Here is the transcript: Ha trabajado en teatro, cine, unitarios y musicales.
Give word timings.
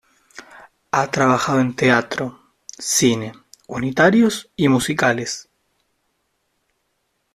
Ha 0.91 1.11
trabajado 1.11 1.59
en 1.59 1.75
teatro, 1.75 2.39
cine, 2.79 3.33
unitarios 3.67 4.49
y 4.55 4.67
musicales. 4.67 5.47